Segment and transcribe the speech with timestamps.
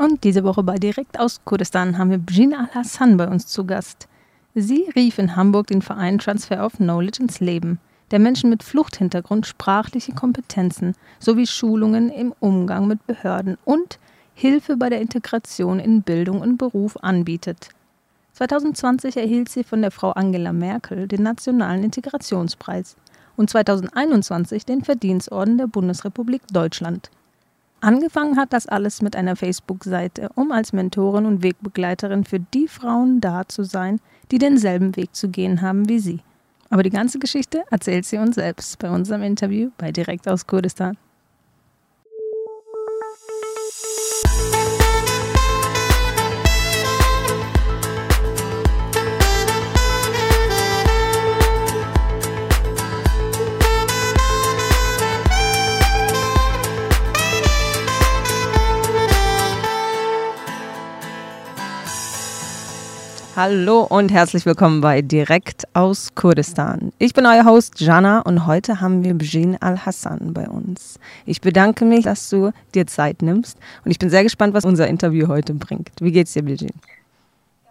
[0.00, 4.08] Und diese Woche bei Direkt aus Kurdistan haben wir Bjin Al-Hassan bei uns zu Gast.
[4.54, 7.78] Sie rief in Hamburg den Verein Transfer of Knowledge ins Leben,
[8.10, 13.98] der Menschen mit Fluchthintergrund sprachliche Kompetenzen sowie Schulungen im Umgang mit Behörden und
[14.32, 17.68] Hilfe bei der Integration in Bildung und Beruf anbietet.
[18.32, 22.96] 2020 erhielt sie von der Frau Angela Merkel den Nationalen Integrationspreis
[23.36, 27.10] und 2021 den Verdienstorden der Bundesrepublik Deutschland.
[27.82, 33.22] Angefangen hat das alles mit einer Facebook-Seite, um als Mentorin und Wegbegleiterin für die Frauen
[33.22, 36.20] da zu sein, die denselben Weg zu gehen haben wie sie.
[36.68, 40.96] Aber die ganze Geschichte erzählt sie uns selbst bei unserem Interview bei Direkt aus Kurdistan.
[63.36, 66.92] Hallo und herzlich willkommen bei Direkt aus Kurdistan.
[66.98, 70.98] Ich bin euer Host Jana und heute haben wir Bjin Al-Hassan bei uns.
[71.26, 74.88] Ich bedanke mich, dass du dir Zeit nimmst und ich bin sehr gespannt, was unser
[74.88, 75.90] Interview heute bringt.
[76.00, 76.72] Wie geht's dir, Bjin?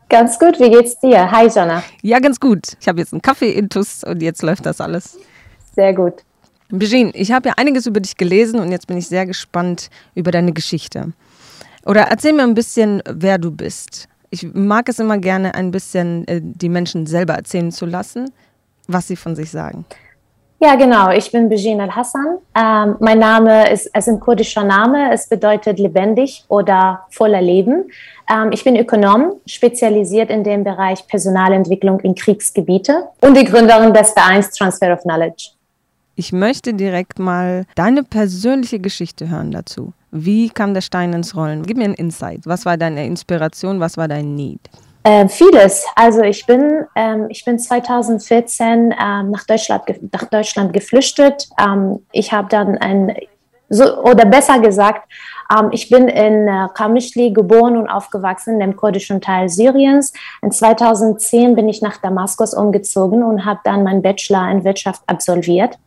[0.07, 1.29] Ganz gut, wie geht's dir?
[1.29, 1.83] Hi, Jana.
[2.01, 2.77] Ja, ganz gut.
[2.79, 5.17] Ich habe jetzt einen Kaffee intus und jetzt läuft das alles.
[5.75, 6.23] Sehr gut.
[6.69, 10.31] Bjin, ich habe ja einiges über dich gelesen und jetzt bin ich sehr gespannt über
[10.31, 11.11] deine Geschichte.
[11.85, 16.27] Oder erzähl mir ein bisschen, wer du bist ich mag es immer gerne, ein bisschen
[16.27, 18.31] äh, die Menschen selber erzählen zu lassen,
[18.87, 19.85] was sie von sich sagen.
[20.61, 21.09] Ja, genau.
[21.11, 22.37] Ich bin Bejin Al-Hassan.
[22.53, 25.13] Ähm, mein Name ist, es ist ein kurdischer Name.
[25.13, 27.89] Es bedeutet lebendig oder voller Leben.
[28.29, 34.11] Ähm, ich bin Ökonom, spezialisiert in dem Bereich Personalentwicklung in Kriegsgebiete und die Gründerin des
[34.11, 35.51] Vereins Transfer of Knowledge.
[36.15, 39.93] Ich möchte direkt mal deine persönliche Geschichte hören dazu.
[40.11, 41.63] Wie kam der Stein ins Rollen?
[41.63, 42.41] Gib mir einen Insight.
[42.45, 43.79] Was war deine Inspiration?
[43.79, 44.61] Was war dein Need?
[45.03, 45.85] Äh, vieles.
[45.95, 51.47] Also ich bin, ähm, ich bin 2014 ähm, nach, Deutschland, nach Deutschland geflüchtet.
[51.59, 53.15] Ähm, ich habe dann ein,
[53.69, 55.09] so, oder besser gesagt,
[55.51, 60.13] ähm, ich bin in äh, Kamischli geboren und aufgewachsen, dem kurdischen Teil Syriens.
[60.41, 65.77] In 2010 bin ich nach Damaskus umgezogen und habe dann meinen Bachelor in Wirtschaft absolviert.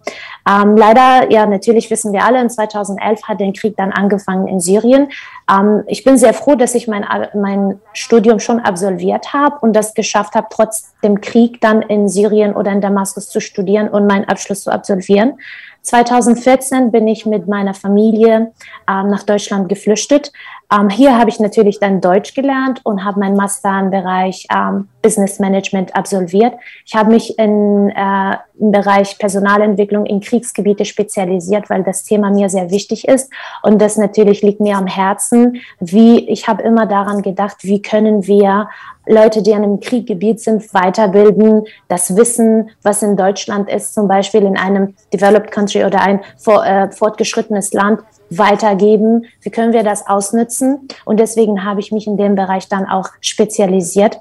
[0.49, 4.61] Ähm, leider, ja, natürlich wissen wir alle, in 2011 hat der Krieg dann angefangen in
[4.61, 5.09] Syrien.
[5.51, 9.95] Ähm, ich bin sehr froh, dass ich mein, mein Studium schon absolviert habe und das
[9.95, 14.25] geschafft habe, trotz dem Krieg dann in Syrien oder in Damaskus zu studieren und meinen
[14.25, 15.35] Abschluss zu absolvieren.
[15.83, 18.53] 2014 bin ich mit meiner Familie
[18.89, 20.33] ähm, nach Deutschland geflüchtet.
[20.73, 24.89] Ähm, hier habe ich natürlich dann Deutsch gelernt und habe meinen Master im Bereich ähm,
[25.03, 26.55] Business Management absolviert.
[26.87, 32.49] Ich habe mich in, äh, im Bereich Personalentwicklung in Kriegsgebiete spezialisiert, weil das Thema mir
[32.49, 33.31] sehr wichtig ist.
[33.63, 35.61] Und das natürlich liegt mir am Herzen.
[35.81, 38.69] Wie ich habe immer daran gedacht, wie können wir
[39.07, 44.43] Leute, die in einem Krieggebiet sind, weiterbilden, das Wissen, was in Deutschland ist, zum Beispiel
[44.43, 48.01] in einem Developed Country oder ein vor, äh, fortgeschrittenes Land,
[48.39, 49.27] weitergeben?
[49.41, 50.89] Wie können wir das ausnutzen?
[51.05, 54.21] Und deswegen habe ich mich in dem Bereich dann auch spezialisiert.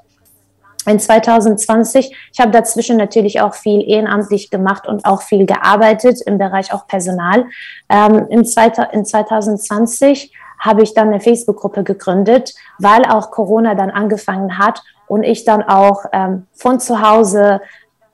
[0.84, 6.38] In 2020, ich habe dazwischen natürlich auch viel ehrenamtlich gemacht und auch viel gearbeitet im
[6.38, 7.46] Bereich auch Personal.
[7.88, 14.58] Ähm, in, in 2020 habe ich dann eine Facebook-Gruppe gegründet, weil auch Corona dann angefangen
[14.58, 17.60] hat und ich dann auch ähm, von zu Hause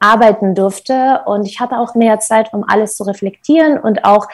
[0.00, 1.20] arbeiten durfte.
[1.26, 4.28] Und ich hatte auch mehr Zeit, um alles zu reflektieren und auch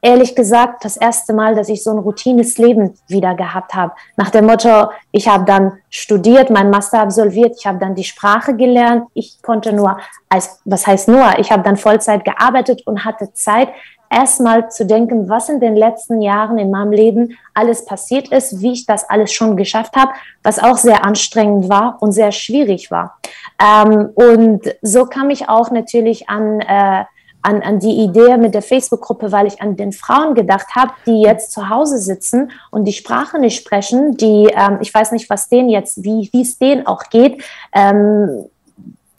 [0.00, 3.92] ehrlich gesagt das erste Mal, dass ich so ein routines Leben wieder gehabt habe.
[4.16, 8.56] Nach dem Motto, ich habe dann studiert, mein Master absolviert, ich habe dann die Sprache
[8.56, 9.04] gelernt.
[9.14, 9.98] Ich konnte nur,
[10.28, 13.68] als, was heißt nur, ich habe dann Vollzeit gearbeitet und hatte Zeit,
[14.12, 18.72] erstmal zu denken, was in den letzten Jahren in meinem Leben alles passiert ist, wie
[18.72, 20.12] ich das alles schon geschafft habe,
[20.42, 23.18] was auch sehr anstrengend war und sehr schwierig war.
[23.60, 27.04] Ähm, und so kam ich auch natürlich an äh,
[27.42, 31.22] an, an die Idee mit der Facebook-Gruppe, weil ich an den Frauen gedacht habe, die
[31.22, 35.48] jetzt zu Hause sitzen und die Sprache nicht sprechen, die, ähm, ich weiß nicht, was
[35.48, 37.42] denen jetzt, wie es denen auch geht,
[37.72, 38.46] ähm,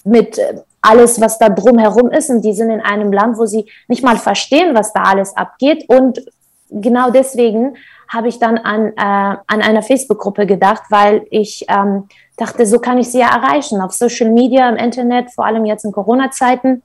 [0.05, 2.29] mit äh, alles, was da drumherum ist.
[2.29, 5.85] Und die sind in einem Land, wo sie nicht mal verstehen, was da alles abgeht.
[5.87, 6.23] Und
[6.69, 7.75] genau deswegen
[8.07, 12.07] habe ich dann an, äh, an einer Facebook-Gruppe gedacht, weil ich ähm,
[12.37, 13.81] dachte, so kann ich sie ja erreichen.
[13.81, 16.83] Auf Social Media, im Internet, vor allem jetzt in Corona-Zeiten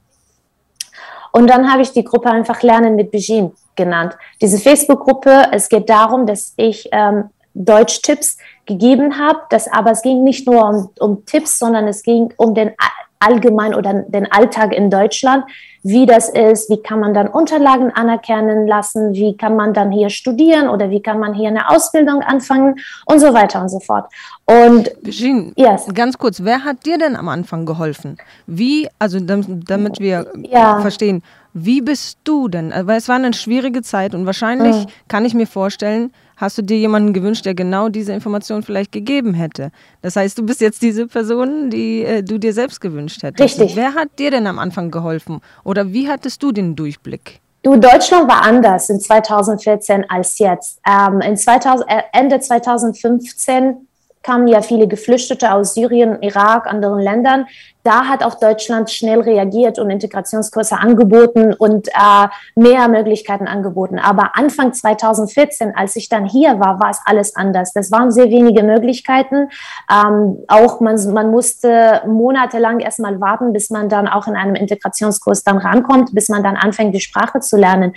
[1.32, 4.16] und dann habe ich die Gruppe einfach Lernen mit Begin genannt.
[4.40, 10.24] Diese Facebook-Gruppe, es geht darum, dass ich ähm, Deutsch-Tipps gegeben habe, das, aber es ging
[10.24, 12.72] nicht nur um, um Tipps, sondern es ging um den
[13.20, 15.44] allgemein oder den Alltag in Deutschland,
[15.82, 20.10] wie das ist, wie kann man dann Unterlagen anerkennen lassen, wie kann man dann hier
[20.10, 22.76] studieren oder wie kann man hier eine Ausbildung anfangen
[23.06, 24.12] und so weiter und so fort.
[24.44, 25.86] Und Jean, yes.
[25.94, 28.18] ganz kurz, wer hat dir denn am Anfang geholfen?
[28.46, 30.80] Wie, also damit wir ja.
[30.80, 31.22] verstehen,
[31.54, 32.72] wie bist du denn?
[32.82, 34.90] Weil es war eine schwierige Zeit und wahrscheinlich mhm.
[35.08, 39.34] kann ich mir vorstellen, hast du dir jemanden gewünscht, der genau diese Information vielleicht gegeben
[39.34, 39.70] hätte.
[40.00, 43.60] Das heißt, du bist jetzt diese Person, die äh, du dir selbst gewünscht hättest.
[43.60, 43.76] Richtig.
[43.76, 45.40] Wer hat dir denn am Anfang geholfen?
[45.64, 47.40] Oder wie hattest du den Durchblick?
[47.62, 50.80] Du, Deutschland war anders in 2014 als jetzt.
[50.88, 53.87] Ähm, in 2000, äh, Ende 2015
[54.28, 57.46] kamen ja viele Geflüchtete aus Syrien, Irak, anderen Ländern.
[57.82, 63.98] Da hat auch Deutschland schnell reagiert und Integrationskurse angeboten und äh, mehr Möglichkeiten angeboten.
[63.98, 67.72] Aber Anfang 2014, als ich dann hier war, war es alles anders.
[67.72, 69.48] Das waren sehr wenige Möglichkeiten.
[69.90, 75.42] Ähm, auch man, man musste monatelang erstmal warten, bis man dann auch in einem Integrationskurs
[75.42, 77.94] dann rankommt, bis man dann anfängt, die Sprache zu lernen.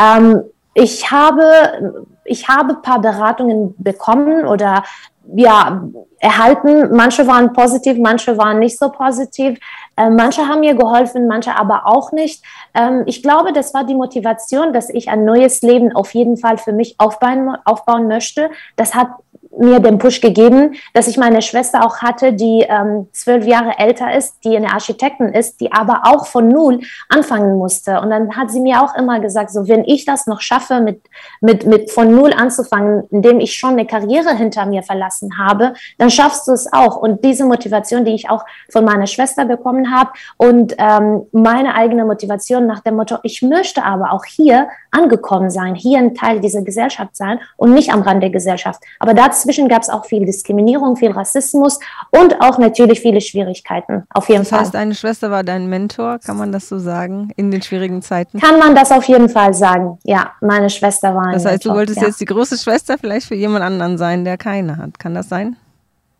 [0.00, 0.44] Ähm,
[0.74, 4.84] ich habe, ich habe ein paar Beratungen bekommen oder
[5.34, 5.88] ja,
[6.18, 6.94] erhalten.
[6.94, 9.58] Manche waren positiv, manche waren nicht so positiv.
[9.96, 12.44] Äh, manche haben mir geholfen, manche aber auch nicht.
[12.74, 16.58] Ähm, ich glaube, das war die Motivation, dass ich ein neues Leben auf jeden Fall
[16.58, 18.50] für mich aufbauen, aufbauen möchte.
[18.76, 19.08] Das hat
[19.58, 24.14] mir den Push gegeben, dass ich meine Schwester auch hatte, die ähm, zwölf Jahre älter
[24.14, 28.00] ist, die eine Architektin ist, die aber auch von null anfangen musste.
[28.00, 31.02] Und dann hat sie mir auch immer gesagt, so wenn ich das noch schaffe, mit,
[31.40, 36.10] mit, mit von null anzufangen, indem ich schon eine Karriere hinter mir verlassen habe, dann
[36.10, 36.96] schaffst du es auch.
[36.96, 42.04] Und diese Motivation, die ich auch von meiner Schwester bekommen habe und ähm, meine eigene
[42.04, 46.62] Motivation nach dem Motto, ich möchte aber auch hier angekommen sein, hier ein Teil dieser
[46.62, 48.82] Gesellschaft sein und nicht am Rand der Gesellschaft.
[48.98, 51.78] Aber dazwischen gab es auch viel Diskriminierung, viel Rassismus
[52.10, 54.04] und auch natürlich viele Schwierigkeiten.
[54.14, 54.58] Auf jeden das Fall.
[54.60, 58.02] Das heißt, deine Schwester war dein Mentor, kann man das so sagen, in den schwierigen
[58.02, 58.38] Zeiten?
[58.40, 59.98] Kann man das auf jeden Fall sagen.
[60.04, 61.32] Ja, meine Schwester war.
[61.32, 62.06] Das heißt, Mentor, du wolltest ja.
[62.06, 64.98] jetzt die große Schwester vielleicht für jemand anderen sein, der keine hat.
[64.98, 65.56] Kann das sein?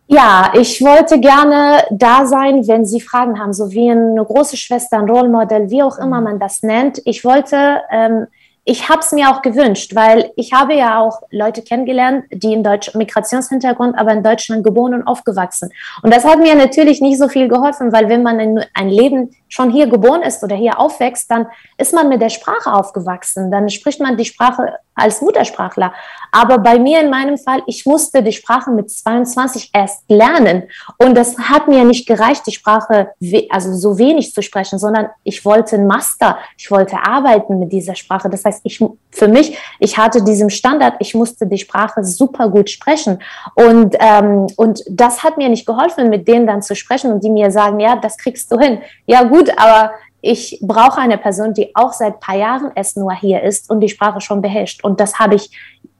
[0.07, 4.99] Ja, ich wollte gerne da sein, wenn Sie Fragen haben, so wie eine große Schwester,
[4.99, 6.23] ein Rollmodell, wie auch immer mhm.
[6.25, 7.01] man das nennt.
[7.05, 8.27] Ich wollte ähm,
[8.65, 12.63] ich habe es mir auch gewünscht, weil ich habe ja auch Leute kennengelernt, die in
[12.63, 15.69] Deutsch Migrationshintergrund, aber in Deutschland geboren und aufgewachsen.
[16.01, 19.69] Und das hat mir natürlich nicht so viel geholfen, weil wenn man ein Leben schon
[19.69, 21.45] hier geboren ist oder hier aufwächst, dann
[21.77, 23.51] ist man mit der Sprache aufgewachsen.
[23.51, 25.93] Dann spricht man die Sprache als Muttersprachler.
[26.31, 30.63] Aber bei mir in meinem Fall, ich musste die Sprache mit 22 erst lernen.
[30.97, 33.09] Und das hat mir nicht gereicht, die Sprache
[33.49, 36.37] also so wenig zu sprechen, sondern ich wollte ein Master.
[36.57, 38.29] Ich wollte arbeiten mit dieser Sprache.
[38.29, 42.69] Das heißt, ich, für mich, ich hatte diesen Standard, ich musste die Sprache super gut
[42.69, 43.19] sprechen.
[43.55, 47.29] Und, ähm, und das hat mir nicht geholfen, mit denen dann zu sprechen und die
[47.29, 48.79] mir sagen, ja, das kriegst du hin.
[49.05, 49.91] Ja, gut, gut, aber
[50.21, 53.81] ich brauche eine Person, die auch seit ein paar Jahren erst nur hier ist und
[53.81, 54.83] die Sprache schon beherrscht.
[54.83, 55.51] Und das habe ich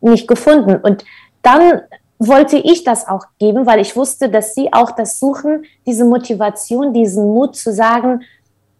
[0.01, 0.77] nicht gefunden.
[0.77, 1.03] Und
[1.41, 1.81] dann
[2.19, 6.93] wollte ich das auch geben, weil ich wusste, dass sie auch das suchen, diese Motivation,
[6.93, 8.21] diesen Mut zu sagen,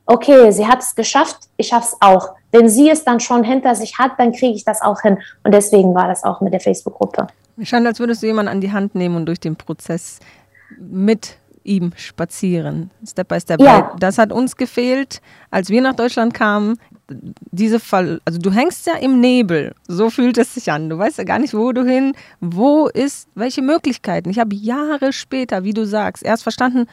[0.06, 2.36] okay, sie hat es geschafft, ich schaffe es auch.
[2.52, 5.18] Wenn sie es dann schon hinter sich hat, dann kriege ich das auch hin.
[5.44, 7.28] Und deswegen war das auch mit der Facebook-Gruppe.
[7.64, 10.20] Scheint, als würdest du jemanden an die Hand nehmen und durch den Prozess
[10.80, 13.62] mit ihm spazieren, Step by Step.
[13.62, 13.96] Ja.
[14.00, 15.22] Das hat uns gefehlt,
[15.52, 16.78] als wir nach Deutschland kamen.
[17.52, 20.90] Diese Fall, also du hängst ja im Nebel, so fühlt es sich an.
[20.90, 24.30] Du weißt ja gar nicht, wo du hin, wo ist, welche Möglichkeiten.
[24.30, 26.88] Ich habe Jahre später, wie du sagst, erst verstanden,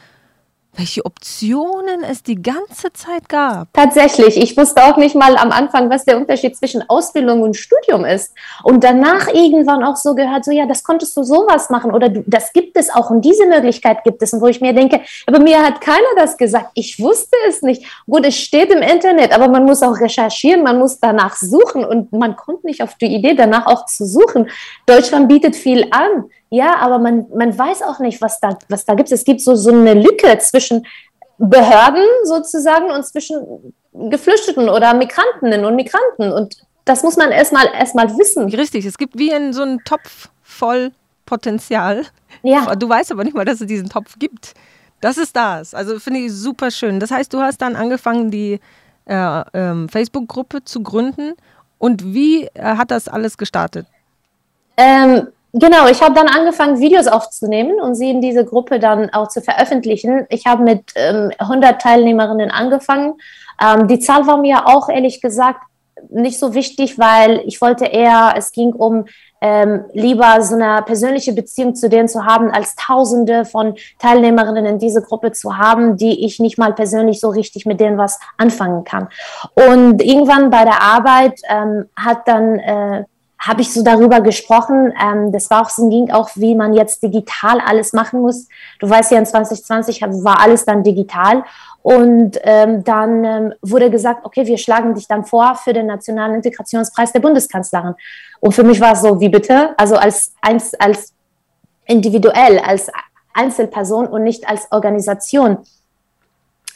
[0.73, 3.67] welche Optionen es die ganze Zeit gab.
[3.73, 8.05] Tatsächlich, ich wusste auch nicht mal am Anfang, was der Unterschied zwischen Ausbildung und Studium
[8.05, 8.33] ist.
[8.63, 12.23] Und danach irgendwann auch so gehört, so ja, das konntest du sowas machen oder du,
[12.25, 14.33] das gibt es auch und diese Möglichkeit gibt es.
[14.33, 16.71] Und wo ich mir denke, aber mir hat keiner das gesagt.
[16.73, 17.83] Ich wusste es nicht.
[18.05, 22.13] Gut, es steht im Internet, aber man muss auch recherchieren, man muss danach suchen und
[22.13, 24.49] man kommt nicht auf die Idee, danach auch zu suchen.
[24.85, 26.29] Deutschland bietet viel an.
[26.53, 29.11] Ja, aber man, man weiß auch nicht, was da, was da gibt.
[29.11, 30.85] Es gibt so, so eine Lücke zwischen
[31.37, 36.31] Behörden sozusagen und zwischen Geflüchteten oder Migrantinnen und Migranten.
[36.31, 38.49] Und das muss man erstmal erstmal wissen.
[38.49, 40.91] Richtig, es gibt wie in so einen Topf voll
[41.25, 42.05] Potenzial.
[42.43, 42.75] Ja.
[42.75, 44.53] Du weißt aber nicht mal, dass es diesen Topf gibt.
[44.99, 45.73] Das ist das.
[45.73, 46.99] Also finde ich super schön.
[46.99, 48.59] Das heißt, du hast dann angefangen, die
[49.05, 51.33] äh, ähm, Facebook-Gruppe zu gründen.
[51.77, 53.87] Und wie äh, hat das alles gestartet?
[54.75, 59.27] Ähm, Genau, ich habe dann angefangen, Videos aufzunehmen und sie in diese Gruppe dann auch
[59.27, 60.25] zu veröffentlichen.
[60.29, 63.15] Ich habe mit ähm, 100 Teilnehmerinnen angefangen.
[63.61, 65.59] Ähm, die Zahl war mir auch ehrlich gesagt
[66.09, 69.05] nicht so wichtig, weil ich wollte eher, es ging um
[69.41, 74.79] ähm, lieber so eine persönliche Beziehung zu denen zu haben, als Tausende von Teilnehmerinnen in
[74.79, 78.83] diese Gruppe zu haben, die ich nicht mal persönlich so richtig mit denen was anfangen
[78.83, 79.09] kann.
[79.53, 83.05] Und irgendwann bei der Arbeit ähm, hat dann äh,
[83.41, 84.93] habe ich so darüber gesprochen.
[85.01, 88.47] Ähm, das war auch so ging auch, wie man jetzt digital alles machen muss.
[88.79, 91.43] Du weißt ja, in 2020 war alles dann digital.
[91.81, 96.35] Und ähm, dann ähm, wurde gesagt, okay, wir schlagen dich dann vor für den Nationalen
[96.35, 97.95] Integrationspreis der Bundeskanzlerin.
[98.39, 99.73] Und für mich war es so, wie bitte?
[99.75, 101.13] Also als, als, als
[101.85, 102.91] individuell, als
[103.33, 105.57] Einzelperson und nicht als Organisation.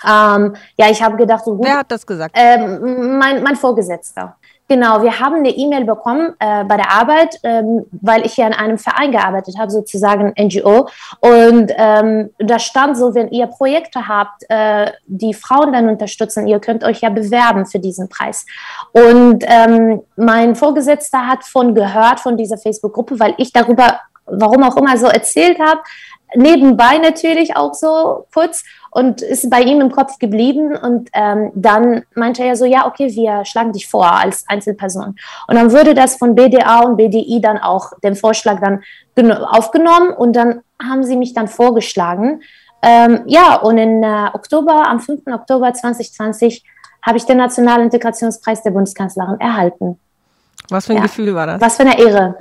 [0.03, 1.67] Ähm, ja, ich habe gedacht, so gut.
[1.67, 2.35] Wer hat das gesagt?
[2.35, 4.35] Ähm, mein, mein Vorgesetzter.
[4.67, 8.53] Genau, wir haben eine E-Mail bekommen äh, bei der Arbeit, ähm, weil ich hier in
[8.53, 10.87] einem Verein gearbeitet habe, sozusagen NGO.
[11.19, 16.59] Und ähm, da stand so, wenn ihr Projekte habt, äh, die Frauen dann unterstützen, ihr
[16.59, 18.47] könnt euch ja bewerben für diesen Preis.
[18.91, 24.77] Und ähm, mein Vorgesetzter hat von gehört, von dieser Facebook-Gruppe, weil ich darüber, warum auch
[24.77, 25.81] immer, so erzählt habe,
[26.33, 28.63] nebenbei natürlich auch so kurz
[28.95, 30.73] und ist bei ihm im Kopf geblieben.
[30.73, 35.17] Und ähm, dann meinte er so, ja, okay, wir schlagen dich vor als Einzelperson.
[35.47, 38.81] Und dann würde das von BDA und BDI dann auch den Vorschlag dann
[39.31, 42.41] aufgenommen und dann haben sie mich dann vorgeschlagen.
[42.81, 45.23] Ähm, ja, und in äh, Oktober, am 5.
[45.27, 46.63] Oktober 2020,
[47.05, 49.99] habe ich den Nationalen Integrationspreis der Bundeskanzlerin erhalten.
[50.69, 51.03] Was für ein ja.
[51.03, 51.59] Gefühl war das?
[51.59, 52.37] Was für eine Ehre.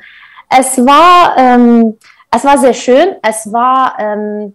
[0.49, 1.99] Es war, ähm,
[2.30, 3.16] es war sehr schön.
[3.23, 4.54] Es war, ähm,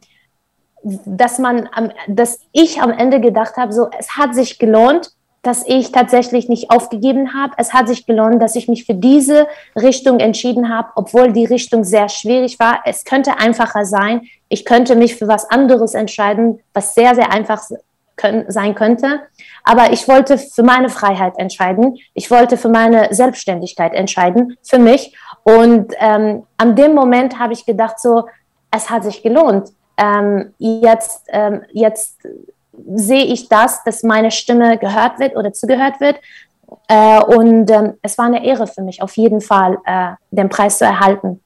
[0.83, 1.69] dass man,
[2.07, 6.69] dass ich am Ende gedacht habe, so, es hat sich gelohnt, dass ich tatsächlich nicht
[6.69, 7.53] aufgegeben habe.
[7.57, 11.83] Es hat sich gelohnt, dass ich mich für diese Richtung entschieden habe, obwohl die Richtung
[11.83, 12.81] sehr schwierig war.
[12.85, 14.27] Es könnte einfacher sein.
[14.49, 17.63] Ich könnte mich für was anderes entscheiden, was sehr, sehr einfach
[18.17, 19.21] können, sein könnte.
[19.63, 21.97] Aber ich wollte für meine Freiheit entscheiden.
[22.13, 25.15] Ich wollte für meine Selbstständigkeit entscheiden, für mich.
[25.43, 28.25] Und ähm, an dem Moment habe ich gedacht, so,
[28.71, 29.69] es hat sich gelohnt.
[29.99, 32.17] Ähm, jetzt, ähm, jetzt
[32.95, 36.15] sehe ich das, dass meine Stimme gehört wird oder zugehört wird.
[36.87, 40.77] Äh, und ähm, es war eine Ehre für mich, auf jeden Fall äh, den Preis
[40.77, 41.41] zu erhalten.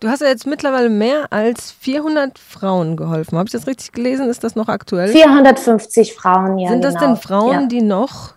[0.00, 3.38] Du hast ja jetzt mittlerweile mehr als 400 Frauen geholfen.
[3.38, 4.28] Habe ich das richtig gelesen?
[4.28, 5.08] Ist das noch aktuell?
[5.08, 6.68] 450 Frauen, ja.
[6.68, 7.06] Sind das genau.
[7.06, 7.66] denn Frauen, ja.
[7.66, 8.34] die noch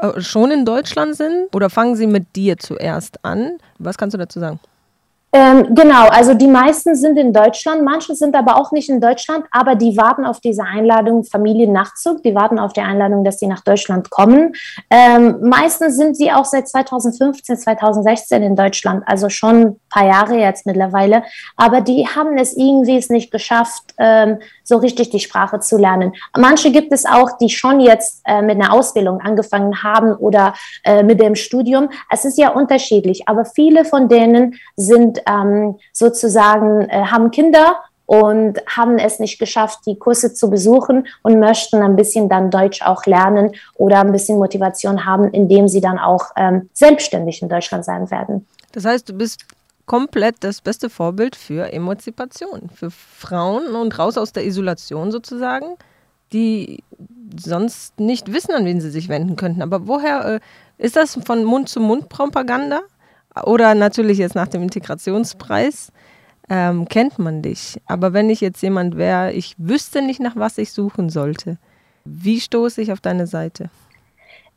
[0.00, 1.54] äh, schon in Deutschland sind?
[1.54, 3.58] Oder fangen sie mit dir zuerst an?
[3.78, 4.60] Was kannst du dazu sagen?
[5.34, 9.46] Ähm, genau, also die meisten sind in Deutschland, manche sind aber auch nicht in Deutschland,
[9.50, 13.60] aber die warten auf diese Einladung Familiennachzug, die warten auf die Einladung, dass sie nach
[13.60, 14.54] Deutschland kommen.
[14.90, 20.36] Ähm, meistens sind sie auch seit 2015, 2016 in Deutschland, also schon ein paar Jahre
[20.36, 21.22] jetzt mittlerweile,
[21.56, 26.12] aber die haben es irgendwie es nicht geschafft, ähm, so richtig die Sprache zu lernen.
[26.36, 30.54] Manche gibt es auch, die schon jetzt äh, mit einer Ausbildung angefangen haben oder
[30.84, 31.90] äh, mit dem Studium.
[32.10, 37.76] Es ist ja unterschiedlich, aber viele von denen sind ähm, sozusagen, äh, haben Kinder
[38.06, 42.82] und haben es nicht geschafft, die Kurse zu besuchen und möchten ein bisschen dann Deutsch
[42.82, 47.84] auch lernen oder ein bisschen Motivation haben, indem sie dann auch ähm, selbstständig in Deutschland
[47.84, 48.46] sein werden.
[48.72, 49.44] Das heißt, du bist
[49.86, 55.76] komplett das beste Vorbild für Emanzipation, für Frauen und raus aus der Isolation sozusagen,
[56.32, 56.82] die
[57.38, 59.62] sonst nicht wissen, an wen sie sich wenden könnten.
[59.62, 60.40] Aber woher äh,
[60.78, 62.80] ist das von Mund zu Mund Propaganda?
[63.44, 65.90] Oder natürlich jetzt nach dem Integrationspreis
[66.48, 67.80] ähm, kennt man dich.
[67.86, 71.58] Aber wenn ich jetzt jemand wäre, ich wüsste nicht, nach was ich suchen sollte,
[72.04, 73.70] wie stoße ich auf deine Seite?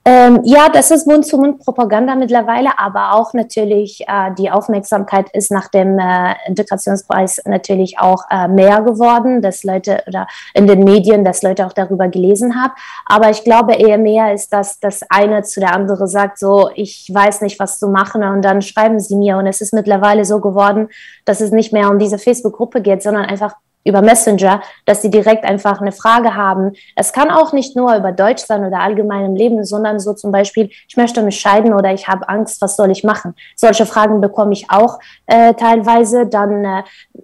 [0.08, 5.98] Ähm, ja, das ist Mund-zu-Mund-Propaganda mittlerweile, aber auch natürlich äh, die Aufmerksamkeit ist nach dem
[5.98, 11.66] äh, Integrationspreis natürlich auch äh, mehr geworden, dass Leute oder in den Medien, dass Leute
[11.66, 12.74] auch darüber gelesen haben.
[13.08, 17.10] Aber ich glaube eher mehr ist, dass das eine zu der andere sagt, so ich
[17.12, 20.40] weiß nicht, was zu machen und dann schreiben sie mir und es ist mittlerweile so
[20.40, 20.88] geworden,
[21.26, 25.46] dass es nicht mehr um diese Facebook-Gruppe geht, sondern einfach über Messenger, dass sie direkt
[25.46, 26.74] einfach eine Frage haben.
[26.96, 30.32] Es kann auch nicht nur über Deutsch sein oder allgemein im Leben, sondern so zum
[30.32, 33.36] Beispiel, ich möchte mich scheiden oder ich habe Angst, was soll ich machen?
[33.56, 36.25] Solche Fragen bekomme ich auch äh, teilweise.
[36.25, 36.84] Dann, äh,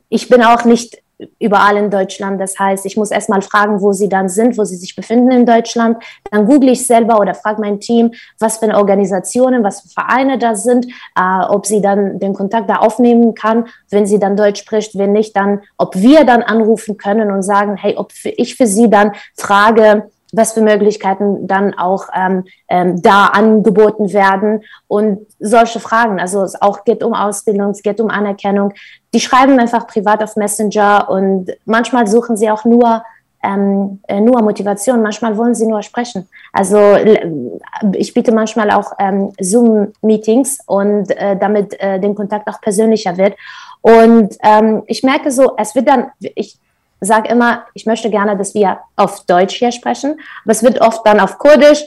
[0.10, 1.02] ich bin auch nicht
[1.40, 2.40] überall in Deutschland.
[2.40, 5.46] Das heißt, ich muss erstmal fragen, wo sie dann sind, wo sie sich befinden in
[5.46, 5.98] Deutschland.
[6.32, 10.56] Dann google ich selber oder frage mein Team, was für Organisationen, was für Vereine da
[10.56, 14.98] sind, äh, ob sie dann den Kontakt da aufnehmen kann, wenn sie dann Deutsch spricht,
[14.98, 18.90] wenn nicht, dann, ob wir dann anrufen können und sagen, hey, ob ich für sie
[18.90, 26.20] dann frage, was für Möglichkeiten dann auch ähm, ähm, da angeboten werden und solche Fragen.
[26.20, 28.74] Also es auch geht um Ausbildung, es geht um Anerkennung.
[29.14, 33.04] Die schreiben einfach privat auf Messenger und manchmal suchen sie auch nur
[33.44, 36.28] ähm, äh, nur Motivation, manchmal wollen sie nur sprechen.
[36.54, 36.78] Also
[37.94, 43.36] ich biete manchmal auch ähm, Zoom-Meetings und äh, damit äh, den Kontakt auch persönlicher wird.
[43.82, 46.60] Und ähm, ich merke so, es wird dann, ich
[47.08, 51.06] sage immer, ich möchte gerne, dass wir auf Deutsch hier sprechen, aber es wird oft
[51.06, 51.84] dann auf Kurdisch.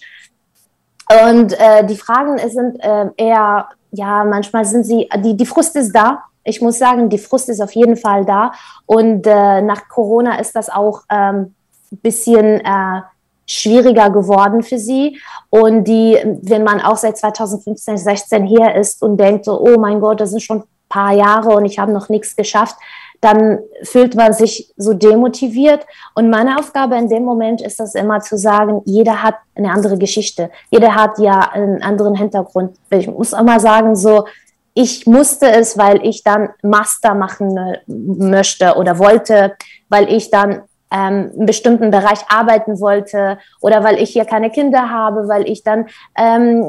[1.27, 5.93] Und äh, die Fragen sind äh, eher, ja, manchmal sind sie, die, die Frust ist
[5.93, 6.25] da.
[6.43, 8.53] Ich muss sagen, die Frust ist auf jeden Fall da.
[8.87, 11.55] Und äh, nach Corona ist das auch ein
[11.91, 13.03] ähm, bisschen äh,
[13.47, 15.21] schwieriger geworden für sie.
[15.51, 20.01] Und die, wenn man auch seit 2015, 16 hier ist und denkt, so, oh mein
[20.01, 22.77] Gott, das sind schon ein paar Jahre und ich habe noch nichts geschafft,
[23.25, 25.87] dann fühlt man sich so demotiviert.
[26.15, 29.97] Und meine Aufgabe in dem Moment ist das immer zu sagen, jeder hat eine andere
[29.97, 30.51] Geschichte.
[30.71, 32.77] Jeder hat ja einen anderen Hintergrund.
[32.91, 34.27] Ich muss immer sagen, so,
[34.75, 39.55] ich musste es, weil ich dann Master machen möchte oder wollte,
[39.89, 44.91] weil ich dann ähm, einen bestimmten Bereich arbeiten wollte oder weil ich hier keine Kinder
[44.91, 46.65] habe, weil ich dann ähm,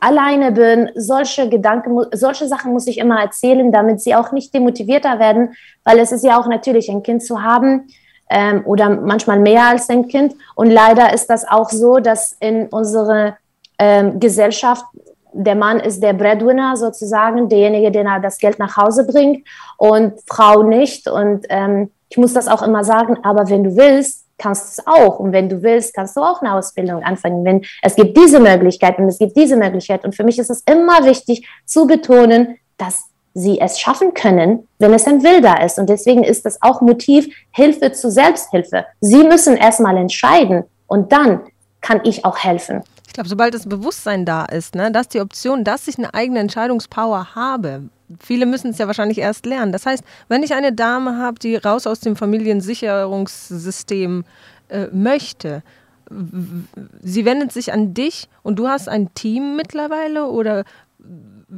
[0.00, 5.18] alleine bin, solche Gedanken, solche Sachen muss ich immer erzählen, damit sie auch nicht demotivierter
[5.18, 7.88] werden, weil es ist ja auch natürlich, ein Kind zu haben
[8.30, 10.34] ähm, oder manchmal mehr als ein Kind.
[10.54, 13.36] Und leider ist das auch so, dass in unserer
[13.78, 14.84] ähm, Gesellschaft
[15.32, 19.46] der Mann ist der Breadwinner sozusagen, derjenige, der das Geld nach Hause bringt
[19.78, 21.08] und Frau nicht.
[21.08, 24.86] Und ähm, ich muss das auch immer sagen, aber wenn du willst, kannst du es
[24.86, 25.18] auch.
[25.18, 27.44] Und wenn du willst, kannst du auch eine Ausbildung anfangen.
[27.44, 30.04] Wenn es gibt diese Möglichkeit und es gibt diese Möglichkeit.
[30.04, 34.92] Und für mich ist es immer wichtig zu betonen, dass sie es schaffen können, wenn
[34.92, 35.78] es ein Wilder ist.
[35.78, 38.84] Und deswegen ist das auch Motiv Hilfe zu Selbsthilfe.
[39.00, 41.40] Sie müssen erstmal entscheiden und dann
[41.80, 42.82] kann ich auch helfen.
[43.12, 46.38] Ich glaube, sobald das Bewusstsein da ist, ne, dass die Option, dass ich eine eigene
[46.38, 49.70] Entscheidungspower habe, viele müssen es ja wahrscheinlich erst lernen.
[49.70, 54.24] Das heißt, wenn ich eine Dame habe, die raus aus dem Familiensicherungssystem
[54.70, 55.62] äh, möchte,
[57.02, 60.64] sie wendet sich an dich und du hast ein Team mittlerweile oder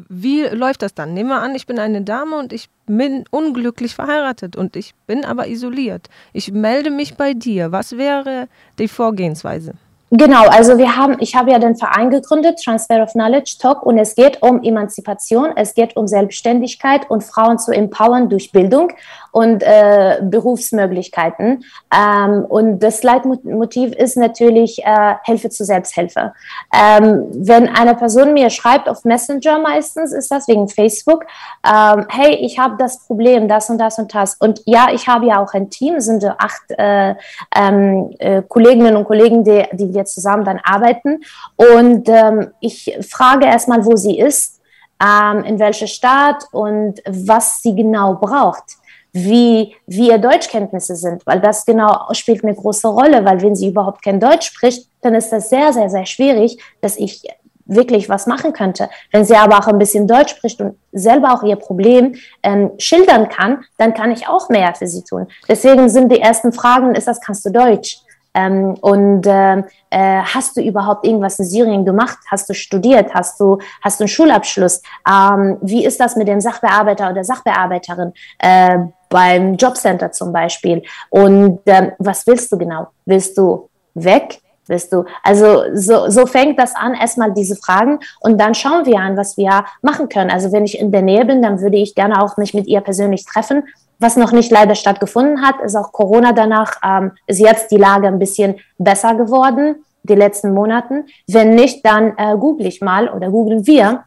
[0.08, 1.14] wie läuft das dann?
[1.14, 5.24] Nehmen wir an, ich bin eine Dame und ich bin unglücklich verheiratet und ich bin
[5.24, 6.08] aber isoliert.
[6.32, 7.70] Ich melde mich bei dir.
[7.70, 8.48] Was wäre
[8.80, 9.74] die Vorgehensweise?
[10.16, 13.98] Genau, also wir haben, ich habe ja den Verein gegründet, Transfer of Knowledge Talk, und
[13.98, 18.92] es geht um Emanzipation, es geht um Selbstständigkeit und Frauen zu empowern durch Bildung
[19.34, 21.64] und äh, Berufsmöglichkeiten.
[21.92, 26.32] Ähm, und das Leitmotiv ist natürlich äh, Hilfe zur Selbsthilfe.
[26.72, 31.24] Ähm, wenn eine Person mir schreibt auf Messenger meistens, ist das wegen Facebook,
[31.66, 34.36] ähm, hey, ich habe das Problem, das und das und das.
[34.36, 37.16] Und ja, ich habe ja auch ein Team, sind acht äh,
[37.56, 41.24] ähm, äh, Kolleginnen und Kollegen, die, die wir zusammen dann arbeiten.
[41.56, 44.60] Und ähm, ich frage erstmal, wo sie ist,
[45.02, 48.76] ähm, in welcher Stadt und was sie genau braucht
[49.14, 53.68] wie, wie ihr Deutschkenntnisse sind, weil das genau spielt eine große Rolle, weil wenn sie
[53.68, 57.22] überhaupt kein Deutsch spricht, dann ist das sehr, sehr, sehr schwierig, dass ich
[57.64, 58.90] wirklich was machen könnte.
[59.12, 63.28] Wenn sie aber auch ein bisschen Deutsch spricht und selber auch ihr Problem ähm, schildern
[63.28, 65.28] kann, dann kann ich auch mehr für sie tun.
[65.48, 68.00] Deswegen sind die ersten Fragen, ist das, kannst du Deutsch?
[68.34, 69.58] Ähm, und äh,
[69.90, 72.18] äh, hast du überhaupt irgendwas in Syrien gemacht?
[72.28, 73.14] Hast du studiert?
[73.14, 74.82] Hast du, hast du einen Schulabschluss?
[75.08, 78.78] Ähm, wie ist das mit dem Sachbearbeiter oder Sachbearbeiterin äh,
[79.14, 80.82] beim Jobcenter zum Beispiel?
[81.08, 82.88] Und ähm, was willst du genau?
[83.06, 84.40] Willst du weg?
[84.66, 85.04] Willst du?
[85.22, 89.36] Also so, so fängt das an, erstmal diese Fragen und dann schauen wir an, was
[89.36, 90.30] wir machen können.
[90.30, 92.80] Also wenn ich in der Nähe bin, dann würde ich gerne auch mich mit ihr
[92.80, 93.62] persönlich treffen
[94.00, 98.08] was noch nicht leider stattgefunden hat, ist auch Corona danach, ähm, ist jetzt die Lage
[98.08, 101.06] ein bisschen besser geworden, die letzten Monaten.
[101.28, 104.04] Wenn nicht, dann äh, google ich mal oder googeln wir,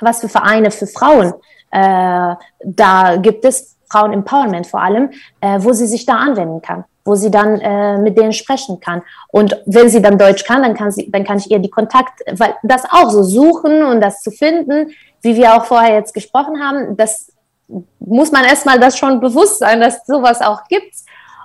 [0.00, 1.34] was für Vereine für Frauen
[1.74, 2.34] äh,
[2.64, 7.14] da gibt es, Frauen Empowerment vor allem, äh, wo sie sich da anwenden kann wo
[7.14, 9.02] sie dann äh, mit denen sprechen kann.
[9.28, 12.20] Und wenn sie dann Deutsch kann, dann kann sie, dann kann ich ihr die Kontakt,
[12.32, 16.62] weil das auch so suchen und das zu finden, wie wir auch vorher jetzt gesprochen
[16.62, 17.30] haben, das
[17.98, 20.94] muss man erstmal das schon bewusst sein, dass sowas auch gibt.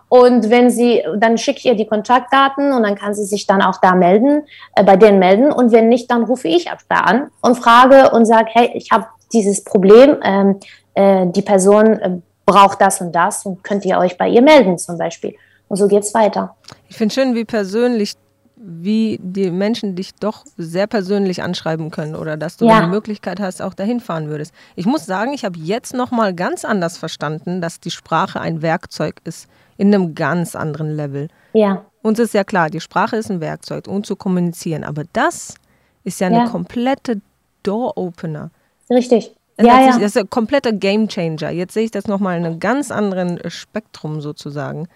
[0.09, 3.61] Und wenn sie, dann schicke ich ihr die Kontaktdaten und dann kann sie sich dann
[3.61, 4.43] auch da melden,
[4.75, 5.51] äh, bei denen melden.
[5.51, 8.91] Und wenn nicht, dann rufe ich ab da an und frage und sage, hey, ich
[8.91, 10.59] habe dieses Problem, ähm,
[10.95, 12.17] äh, die Person äh,
[12.51, 15.35] braucht das und das und könnt ihr euch bei ihr melden zum Beispiel.
[15.67, 16.55] Und so geht es weiter.
[16.87, 18.15] Ich finde schön, wie persönlich
[18.61, 22.81] wie die Menschen dich doch sehr persönlich anschreiben können oder dass du ja.
[22.81, 24.53] die Möglichkeit hast, auch dahin fahren würdest.
[24.75, 28.61] Ich muss sagen, ich habe jetzt noch mal ganz anders verstanden, dass die Sprache ein
[28.61, 31.29] Werkzeug ist in einem ganz anderen Level.
[31.53, 31.85] Ja.
[32.01, 35.55] Uns ist ja klar, die Sprache ist ein Werkzeug, um zu kommunizieren, aber das
[36.03, 36.47] ist ja eine ja.
[36.47, 37.21] komplette
[37.63, 38.51] Door-Opener.
[38.89, 39.35] Richtig.
[39.59, 39.87] Das, ja, ja.
[39.99, 41.49] das ist ein kompletter Game Changer.
[41.49, 44.87] Jetzt sehe ich das nochmal in einem ganz anderen Spektrum sozusagen.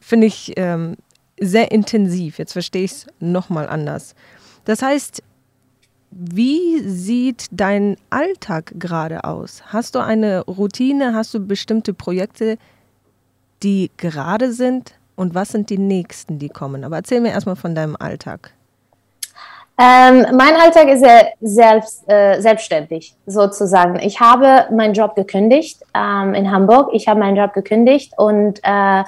[0.00, 0.96] finde ich ähm,
[1.40, 2.38] sehr intensiv.
[2.38, 4.14] Jetzt verstehe ich es nochmal anders.
[4.66, 5.22] Das heißt,
[6.10, 9.62] wie sieht dein Alltag gerade aus?
[9.68, 11.14] Hast du eine Routine?
[11.14, 12.58] Hast du bestimmte Projekte,
[13.62, 14.92] die gerade sind?
[15.14, 16.84] Und was sind die nächsten, die kommen?
[16.84, 18.52] Aber erzähl mir erstmal von deinem Alltag.
[19.78, 23.98] Ähm, mein Alltag ist sehr selbst, äh, selbstständig, sozusagen.
[23.98, 26.90] Ich habe meinen Job gekündigt ähm, in Hamburg.
[26.92, 29.04] Ich habe meinen Job gekündigt und äh,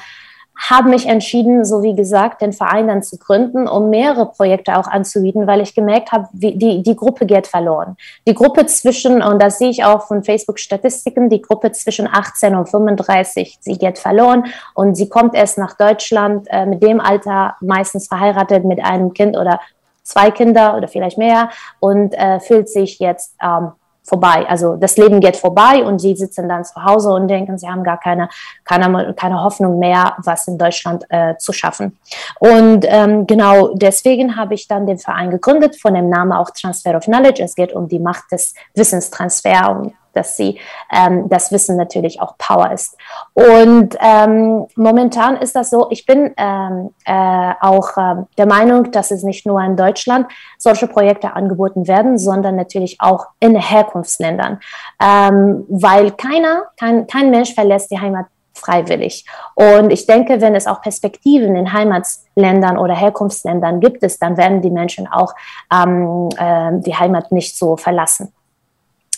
[0.58, 4.88] habe mich entschieden, so wie gesagt, den Verein dann zu gründen, um mehrere Projekte auch
[4.88, 7.96] anzubieten, weil ich gemerkt habe, die, die Gruppe geht verloren.
[8.26, 12.68] Die Gruppe zwischen, und das sehe ich auch von Facebook-Statistiken, die Gruppe zwischen 18 und
[12.68, 18.08] 35, sie geht verloren und sie kommt erst nach Deutschland äh, mit dem Alter, meistens
[18.08, 19.60] verheiratet mit einem Kind oder
[20.08, 23.72] zwei Kinder oder vielleicht mehr und äh, fühlt sich jetzt ähm,
[24.08, 24.46] vorbei.
[24.48, 27.84] Also das Leben geht vorbei und sie sitzen dann zu Hause und denken, sie haben
[27.84, 28.28] gar keine,
[28.64, 31.98] keine, keine Hoffnung mehr, was in Deutschland äh, zu schaffen.
[32.40, 36.96] Und ähm, genau deswegen habe ich dann den Verein gegründet, von dem Namen auch Transfer
[36.96, 37.42] of Knowledge.
[37.42, 40.58] Es geht um die Macht des Wissenstransfers und dass sie
[40.92, 42.96] ähm, das Wissen natürlich auch Power ist.
[43.34, 49.10] Und ähm, momentan ist das so, ich bin ähm, äh, auch äh, der Meinung, dass
[49.10, 50.26] es nicht nur in Deutschland
[50.58, 54.60] solche Projekte angeboten werden, sondern natürlich auch in Herkunftsländern,
[55.02, 58.26] ähm, weil keiner, kein, kein Mensch verlässt die Heimat
[58.58, 59.24] freiwillig.
[59.54, 64.62] Und ich denke, wenn es auch Perspektiven in Heimatsländern oder Herkunftsländern gibt es, dann werden
[64.62, 65.34] die Menschen auch
[65.72, 68.32] ähm, äh, die Heimat nicht so verlassen.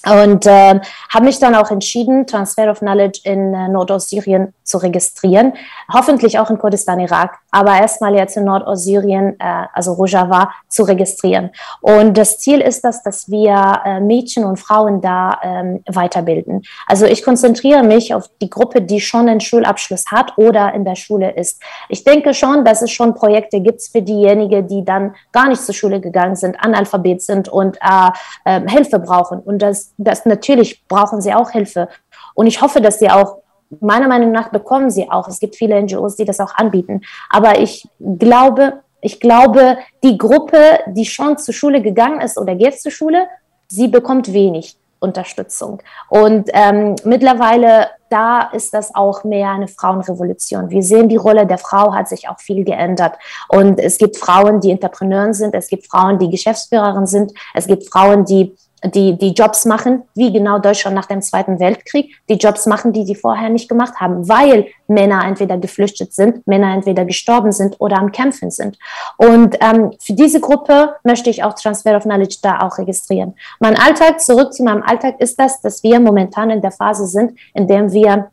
[0.07, 5.53] Und äh, habe mich dann auch entschieden, Transfer of Knowledge in äh, Nordostsyrien zu registrieren.
[5.93, 11.51] Hoffentlich auch in Kurdistan, Irak, aber erstmal jetzt in Nordostsyrien, äh, also Rojava, zu registrieren.
[11.81, 16.63] Und das Ziel ist das, dass wir äh, Mädchen und Frauen da ähm, weiterbilden.
[16.87, 20.97] Also ich konzentriere mich auf die Gruppe, die schon einen Schulabschluss hat oder in der
[20.97, 21.63] Schule ist.
[21.89, 25.75] Ich denke schon, dass es schon Projekte gibt für diejenigen, die dann gar nicht zur
[25.75, 28.11] Schule gegangen sind, Analphabet sind und äh,
[28.45, 29.41] äh, Hilfe brauchen.
[29.41, 31.89] Und das das natürlich brauchen sie auch Hilfe.
[32.35, 33.39] Und ich hoffe, dass sie auch,
[33.81, 35.29] meiner Meinung nach bekommen sie auch.
[35.29, 37.03] Es gibt viele NGOs, die das auch anbieten.
[37.29, 42.81] Aber ich glaube, ich glaube, die Gruppe, die schon zur Schule gegangen ist oder geht
[42.81, 43.27] zur Schule,
[43.69, 45.83] sie bekommt wenig Unterstützung.
[46.09, 50.69] Und ähm, mittlerweile, da ist das auch mehr eine Frauenrevolution.
[50.69, 53.15] Wir sehen, die Rolle der Frau hat sich auch viel geändert.
[53.49, 57.89] Und es gibt Frauen, die Entrepreneuren sind, es gibt Frauen, die Geschäftsführerin sind, es gibt
[57.89, 62.67] Frauen, die die, die Jobs machen, wie genau Deutschland nach dem Zweiten Weltkrieg, die Jobs
[62.67, 67.53] machen, die sie vorher nicht gemacht haben, weil Männer entweder geflüchtet sind, Männer entweder gestorben
[67.53, 68.79] sind oder am Kämpfen sind.
[69.17, 73.35] Und ähm, für diese Gruppe möchte ich auch Transfer of Knowledge da auch registrieren.
[73.59, 77.39] Mein Alltag, zurück zu meinem Alltag, ist das, dass wir momentan in der Phase sind,
[77.55, 78.31] in der wir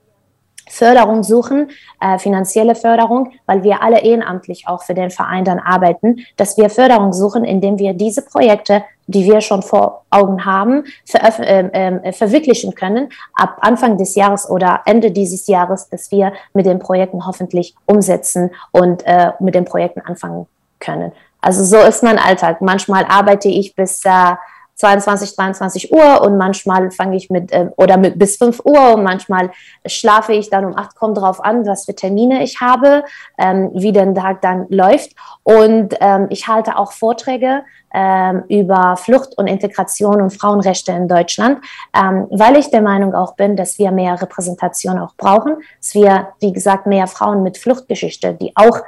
[0.70, 6.26] Förderung suchen, äh, finanzielle Förderung, weil wir alle ehrenamtlich auch für den Verein dann arbeiten,
[6.36, 11.22] dass wir Förderung suchen, indem wir diese Projekte, die wir schon vor Augen haben, ver
[11.40, 16.66] äh, äh, verwirklichen können ab Anfang des Jahres oder Ende dieses Jahres, dass wir mit
[16.66, 20.48] den Projekten hoffentlich umsetzen und äh, mit den Projekten anfangen
[20.80, 21.12] können.
[21.42, 22.62] Also so ist mein Alltag.
[22.62, 24.36] Manchmal arbeite ich bis äh,
[24.78, 29.04] 22, 23 Uhr und manchmal fange ich mit äh, oder mit bis 5 Uhr und
[29.04, 29.52] manchmal
[29.86, 33.04] schlafe ich dann um 8, kommt drauf an, was für Termine ich habe,
[33.40, 35.14] ähm, wie der Tag dann läuft.
[35.42, 41.60] Und ähm, ich halte auch Vorträge ähm, über Flucht und Integration und Frauenrechte in Deutschland,
[41.96, 46.30] ähm, weil ich der Meinung auch bin, dass wir mehr Repräsentation auch brauchen, dass wir,
[46.40, 48.80] wie gesagt, mehr Frauen mit Fluchtgeschichte, die auch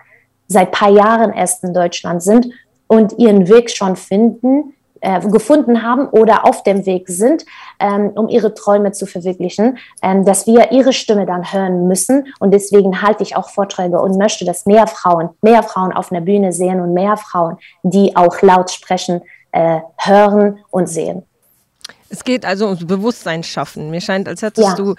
[0.47, 2.47] seit paar Jahren erst in Deutschland sind
[2.87, 7.45] und ihren Weg schon finden, äh, gefunden haben oder auf dem Weg sind,
[7.79, 12.27] ähm, um ihre Träume zu verwirklichen, ähm, dass wir ihre Stimme dann hören müssen.
[12.39, 16.21] Und deswegen halte ich auch Vorträge und möchte, dass mehr Frauen, mehr Frauen auf einer
[16.21, 21.23] Bühne sehen und mehr Frauen, die auch laut sprechen, äh, hören und sehen.
[22.09, 23.91] Es geht also ums Bewusstsein schaffen.
[23.91, 24.75] Mir scheint, als hättest ja.
[24.75, 24.95] du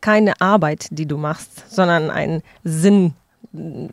[0.00, 3.14] keine Arbeit, die du machst, sondern einen Sinn.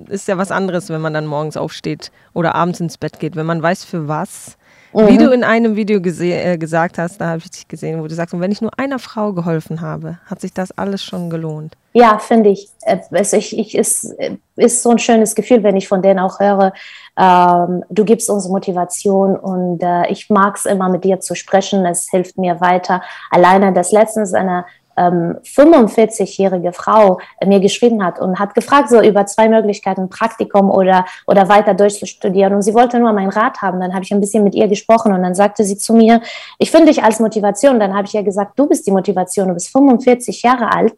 [0.10, 3.45] Ist ja was anderes, wenn man dann morgens aufsteht oder abends ins Bett geht, wenn
[3.45, 4.56] man weiß, für was
[4.93, 5.08] Mhm.
[5.08, 8.15] Wie du in einem Video äh, gesagt hast, da habe ich dich gesehen, wo du
[8.15, 11.76] sagst, und wenn ich nur einer Frau geholfen habe, hat sich das alles schon gelohnt.
[11.93, 12.69] Ja, finde ich.
[12.82, 14.15] Äh, es ich, ich, ist,
[14.56, 16.73] ist so ein schönes Gefühl, wenn ich von denen auch höre,
[17.17, 21.86] ähm, du gibst uns Motivation und äh, ich mag es immer mit dir zu sprechen,
[21.86, 23.02] es hilft mir weiter.
[23.32, 24.65] Alleine das letztens eine
[24.97, 31.05] ähm, 45-jährige Frau mir geschrieben hat und hat gefragt, so über zwei Möglichkeiten, Praktikum oder,
[31.27, 32.53] oder weiter durchzustudieren.
[32.55, 33.79] Und sie wollte nur meinen Rat haben.
[33.79, 36.21] Dann habe ich ein bisschen mit ihr gesprochen und dann sagte sie zu mir,
[36.57, 37.79] ich finde dich als Motivation.
[37.79, 40.93] Dann habe ich ihr gesagt, du bist die Motivation, du bist 45 Jahre alt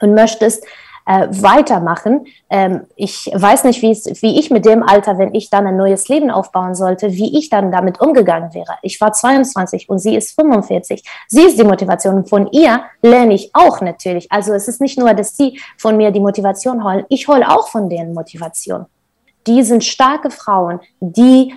[0.00, 0.64] und möchtest
[1.08, 2.26] äh, weitermachen.
[2.50, 6.30] Ähm, ich weiß nicht, wie ich mit dem Alter, wenn ich dann ein neues Leben
[6.30, 8.74] aufbauen sollte, wie ich dann damit umgegangen wäre.
[8.82, 11.02] Ich war 22 und sie ist 45.
[11.26, 12.26] Sie ist die Motivation.
[12.26, 14.30] Von ihr lerne ich auch natürlich.
[14.30, 17.68] Also es ist nicht nur, dass sie von mir die Motivation holen, ich hole auch
[17.68, 18.84] von denen Motivation.
[19.46, 21.54] Die sind starke Frauen, die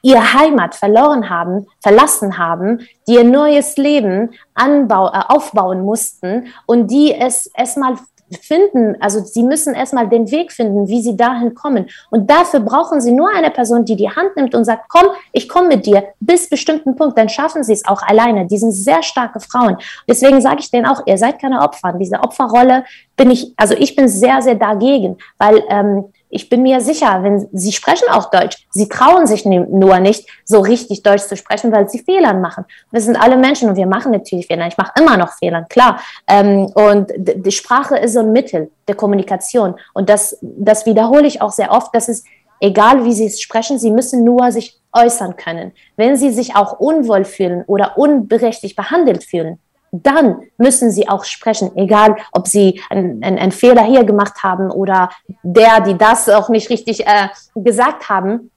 [0.00, 6.90] ihre Heimat verloren haben, verlassen haben, die ihr neues Leben anbau, äh, aufbauen mussten und
[6.90, 7.98] die es erstmal
[8.36, 11.88] finden, also sie müssen erstmal den Weg finden, wie sie dahin kommen.
[12.10, 15.48] Und dafür brauchen sie nur eine Person, die die Hand nimmt und sagt, komm, ich
[15.48, 18.46] komme mit dir bis bestimmten Punkt, dann schaffen sie es auch alleine.
[18.46, 19.76] Die sind sehr starke Frauen.
[20.08, 21.92] Deswegen sage ich denen auch, ihr seid keine Opfer.
[21.98, 22.84] Diese Opferrolle
[23.16, 27.48] bin ich, also ich bin sehr, sehr dagegen, weil ähm, ich bin mir sicher, wenn
[27.52, 31.88] sie sprechen auch Deutsch, sie trauen sich nur nicht, so richtig Deutsch zu sprechen, weil
[31.88, 32.64] sie Fehler machen.
[32.90, 34.68] Wir sind alle Menschen und wir machen natürlich Fehler.
[34.68, 36.00] Ich mache immer noch Fehler, klar.
[36.28, 39.74] Ähm, und die Sprache ist so ein Mittel der Kommunikation.
[39.92, 41.94] Und das, das wiederhole ich auch sehr oft.
[41.94, 42.24] Das ist
[42.60, 45.72] egal, wie sie es sprechen, sie müssen nur sich äußern können.
[45.96, 49.58] Wenn sie sich auch unwohl fühlen oder unberechtigt behandelt fühlen,
[49.92, 55.10] dann müssen sie auch sprechen, egal ob sie einen, einen Fehler hier gemacht haben oder
[55.42, 58.50] der, die das auch nicht richtig äh, gesagt haben.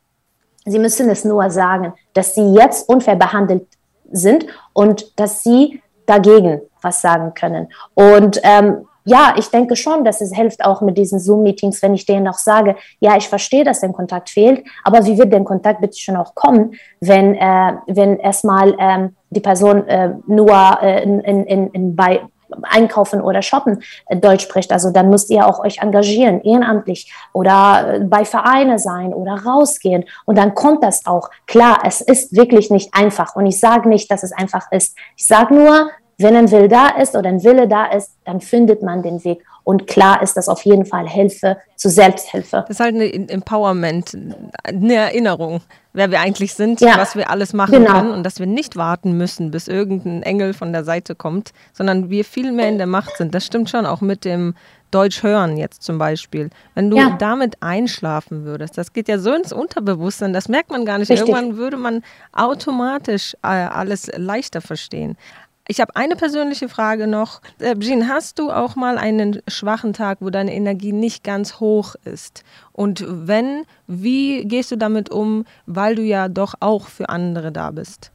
[0.66, 3.68] Sie müssen es nur sagen, dass sie jetzt unfair behandelt
[4.12, 7.70] sind und dass sie dagegen was sagen können.
[7.96, 12.06] Und ähm, ja, ich denke schon, dass es hilft auch mit diesen Zoom-Meetings, wenn ich
[12.06, 15.82] denen auch sage, ja, ich verstehe, dass der Kontakt fehlt, aber wie wird der Kontakt
[15.82, 21.20] bitte schon auch kommen, wenn, äh, wenn erstmal ähm, die Person äh, nur äh, in,
[21.22, 22.22] in, in, bei
[22.62, 24.72] Einkaufen oder Shoppen äh, Deutsch spricht.
[24.72, 30.06] Also dann müsst ihr auch euch engagieren, ehrenamtlich oder äh, bei Vereine sein oder rausgehen.
[30.26, 31.30] Und dann kommt das auch.
[31.48, 33.36] Klar, es ist wirklich nicht einfach.
[33.36, 34.96] Und ich sage nicht, dass es einfach ist.
[35.18, 35.90] Ich sage nur,
[36.24, 39.44] wenn ein Will da ist oder ein Wille da ist, dann findet man den Weg.
[39.64, 42.66] Und klar ist das auf jeden Fall Hilfe zu Selbsthilfe.
[42.68, 44.18] Das ist halt ein Empowerment,
[44.64, 45.62] eine Erinnerung,
[45.94, 47.94] wer wir eigentlich sind, ja, was wir alles machen genau.
[47.94, 52.10] können und dass wir nicht warten müssen, bis irgendein Engel von der Seite kommt, sondern
[52.10, 53.34] wir viel mehr in der Macht sind.
[53.34, 54.56] Das stimmt schon auch mit dem
[54.94, 56.50] Deutsch hören jetzt zum Beispiel.
[56.76, 57.16] Wenn du ja.
[57.18, 61.10] damit einschlafen würdest, das geht ja so ins Unterbewusstsein, das merkt man gar nicht.
[61.10, 61.28] Richtig.
[61.28, 65.18] Irgendwann würde man automatisch äh, alles leichter verstehen.
[65.68, 67.42] Ich habe eine persönliche Frage noch.
[67.60, 71.96] Äh, Jean, hast du auch mal einen schwachen Tag, wo deine Energie nicht ganz hoch
[72.04, 72.44] ist?
[72.74, 77.72] Und wenn, wie gehst du damit um, weil du ja doch auch für andere da
[77.72, 78.12] bist?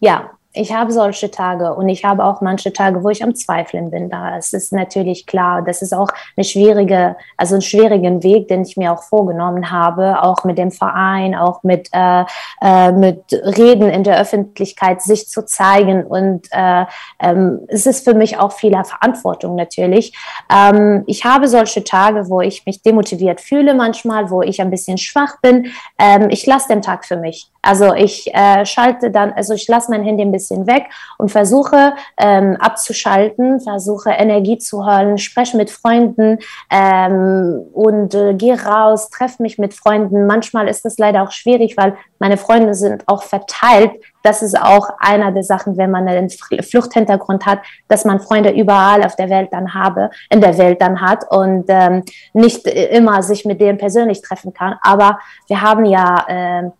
[0.00, 3.90] Ja, ich habe solche Tage und ich habe auch manche Tage, wo ich am Zweifeln
[3.90, 4.10] bin.
[4.10, 8.62] Da es ist natürlich klar, das ist auch eine schwierige, also einen schwierigen Weg, den
[8.62, 12.24] ich mir auch vorgenommen habe, auch mit dem Verein, auch mit äh,
[12.60, 16.84] äh, mit Reden in der Öffentlichkeit, sich zu zeigen und äh,
[17.20, 20.16] ähm, es ist für mich auch viel Verantwortung natürlich.
[20.50, 24.98] Ähm, ich habe solche Tage, wo ich mich demotiviert fühle manchmal, wo ich ein bisschen
[24.98, 25.66] schwach bin.
[25.98, 27.50] Ähm, ich lasse den Tag für mich.
[27.62, 30.84] Also ich äh, schalte dann, also ich lasse mein Handy ein bisschen weg
[31.18, 36.38] und versuche ähm, abzuschalten, versuche Energie zu holen, spreche mit Freunden
[36.70, 40.26] ähm, und äh, gehe raus, treffe mich mit Freunden.
[40.26, 43.92] Manchmal ist das leider auch schwierig, weil meine Freunde sind auch verteilt.
[44.22, 49.02] Das ist auch einer der Sachen, wenn man einen Fluchthintergrund hat, dass man Freunde überall
[49.02, 53.44] auf der Welt dann habe, in der Welt dann hat und ähm, nicht immer sich
[53.44, 54.76] mit denen persönlich treffen kann.
[54.82, 56.70] Aber wir haben ja äh,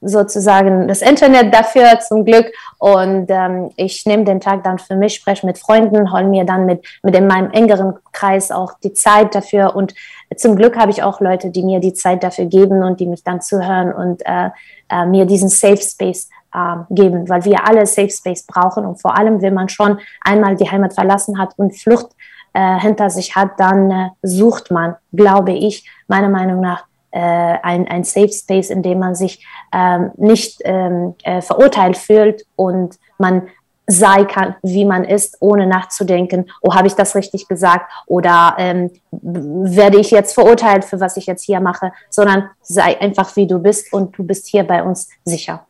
[0.00, 2.52] sozusagen das Internet dafür zum Glück.
[2.78, 6.66] Und ähm, ich nehme den Tag dann für mich, spreche mit Freunden, hole mir dann
[6.66, 9.76] mit, mit in meinem engeren Kreis auch die Zeit dafür.
[9.76, 9.94] Und
[10.36, 13.22] zum Glück habe ich auch Leute, die mir die Zeit dafür geben und die mich
[13.22, 14.50] dann zuhören und äh,
[14.88, 18.86] äh, mir diesen Safe Space äh, geben, weil wir alle Safe Space brauchen.
[18.86, 22.10] Und vor allem, wenn man schon einmal die Heimat verlassen hat und Flucht
[22.52, 26.84] äh, hinter sich hat, dann äh, sucht man, glaube ich, meiner Meinung nach
[27.18, 32.98] ein, ein Safe Space, in dem man sich ähm, nicht ähm, äh, verurteilt fühlt und
[33.18, 33.48] man
[33.90, 38.90] sei kann, wie man ist, ohne nachzudenken, oh, habe ich das richtig gesagt oder ähm,
[39.10, 43.58] werde ich jetzt verurteilt für was ich jetzt hier mache, sondern sei einfach, wie du
[43.58, 45.66] bist und du bist hier bei uns sicher.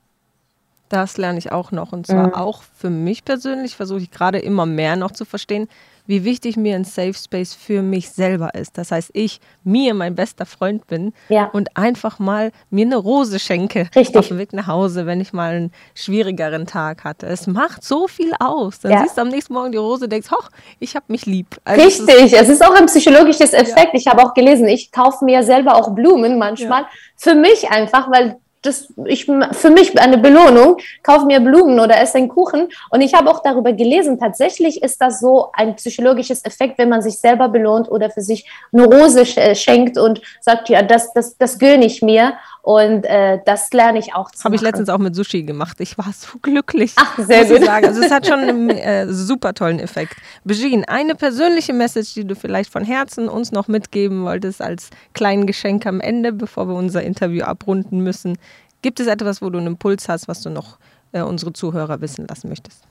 [0.88, 2.34] Das lerne ich auch noch und zwar mhm.
[2.34, 5.68] auch für mich persönlich versuche ich gerade immer mehr noch zu verstehen,
[6.10, 8.76] wie wichtig mir ein Safe Space für mich selber ist.
[8.76, 11.44] Das heißt, ich mir mein bester Freund bin ja.
[11.52, 14.16] und einfach mal mir eine Rose schenke Richtig.
[14.16, 17.26] auf dem Weg nach Hause, wenn ich mal einen schwierigeren Tag hatte.
[17.26, 18.80] Es macht so viel aus.
[18.80, 19.02] Dann ja.
[19.02, 20.48] siehst du am nächsten Morgen die Rose und denkst, hoch,
[20.80, 21.46] ich habe mich lieb.
[21.64, 23.94] Also Richtig, es ist, es ist, auch ein psychologisches Effekt.
[23.94, 24.00] Ja.
[24.00, 28.36] Ich habe auch gelesen, ich kaufe mir selber auch Blumen manchmal für mich einfach, weil
[28.62, 32.68] das ich für mich eine Belohnung, kaufe mir Blumen oder esse einen Kuchen.
[32.90, 37.00] Und ich habe auch darüber gelesen, tatsächlich ist das so ein psychologisches Effekt, wenn man
[37.00, 41.58] sich selber belohnt oder für sich eine Rose schenkt und sagt, ja, das, das, das
[41.58, 42.34] gönne ich mir.
[42.62, 45.80] Und äh, das lerne ich auch zu Habe ich letztens auch mit Sushi gemacht.
[45.80, 46.92] Ich war so glücklich.
[46.96, 47.66] Ach, sehr gut.
[47.66, 50.14] Also es hat schon einen äh, super tollen Effekt.
[50.44, 55.46] Begin, eine persönliche Message, die du vielleicht von Herzen uns noch mitgeben wolltest als kleinen
[55.46, 58.36] Geschenk am Ende, bevor wir unser Interview abrunden müssen.
[58.82, 60.78] Gibt es etwas, wo du einen Impuls hast, was du noch
[61.12, 62.84] äh, unsere Zuhörer wissen lassen möchtest?